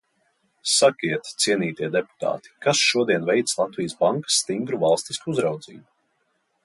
[0.75, 5.85] Sakiet, cienītie deputāti, kas šodien veic Latvijas Bankas stingru valstisku uzraudzību?